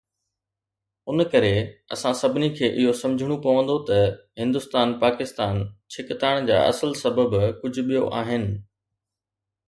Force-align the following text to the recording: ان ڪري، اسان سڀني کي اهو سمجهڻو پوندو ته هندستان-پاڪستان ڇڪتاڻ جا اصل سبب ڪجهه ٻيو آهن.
ان 1.09 1.17
ڪري، 1.33 1.51
اسان 1.95 2.13
سڀني 2.21 2.47
کي 2.57 2.67
اهو 2.77 2.91
سمجهڻو 3.01 3.35
پوندو 3.43 3.75
ته 3.89 3.99
هندستان-پاڪستان 4.45 5.55
ڇڪتاڻ 5.97 6.49
جا 6.49 6.57
اصل 6.71 6.89
سبب 7.03 7.29
ڪجهه 7.61 7.85
ٻيو 7.91 8.03
آهن. 8.21 8.43